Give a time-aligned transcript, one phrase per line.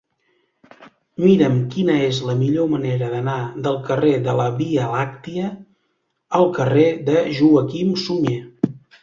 [1.23, 3.35] Mira'm quina és la millor manera d'anar
[3.67, 5.51] del carrer de la Via Làctia
[6.41, 8.43] al carrer de Joaquim Sunyer.